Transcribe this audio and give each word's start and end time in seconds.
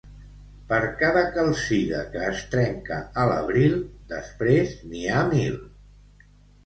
Per 0.69 0.79
cada 1.01 1.21
calcida 1.35 1.99
que 2.15 2.23
es 2.29 2.41
trenca 2.55 2.99
a 3.25 3.29
l'abril, 3.33 3.79
després 4.15 4.77
n'hi 4.87 5.05
ha 5.19 5.23
mil. 5.35 5.61